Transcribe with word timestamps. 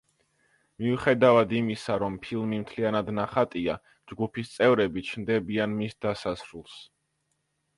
მიუხედავად 0.83 1.51
იმისა, 1.57 1.97
რომ 2.03 2.15
ფილმი 2.23 2.59
მთლიანად 2.61 3.11
ნახატია, 3.19 3.75
ჯგუფის 4.13 4.55
წევრები 4.55 5.05
ჩნდებიან 5.11 5.77
მის 5.83 5.99
დასასრულს. 6.07 6.83